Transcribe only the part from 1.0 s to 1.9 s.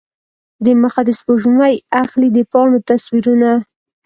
د سپوږمۍ